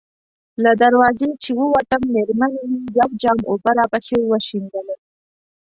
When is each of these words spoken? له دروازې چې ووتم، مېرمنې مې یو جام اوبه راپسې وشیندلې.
له 0.63 0.71
دروازې 0.83 1.29
چې 1.43 1.49
ووتم، 1.59 2.01
مېرمنې 2.15 2.63
مې 2.69 2.79
یو 2.99 3.09
جام 3.21 3.39
اوبه 3.49 3.71
راپسې 3.79 4.17
وشیندلې. 4.31 4.95